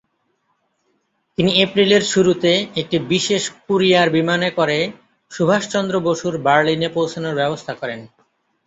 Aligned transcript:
তিনি 1.37 1.51
এপ্রিলের 1.61 2.03
শুরুতে, 2.03 2.51
একটি 2.75 2.97
বিশেষ 3.11 3.43
কুরিয়ার 3.65 4.07
বিমানে 4.09 4.49
করে 4.51 4.77
সুভাষচন্দ্র 5.31 5.95
বসুর 5.99 6.33
বার্লিনে 6.37 6.89
পৌছানোর 6.89 7.35
ব্যবস্থা 7.35 7.73
করেন। 7.73 7.99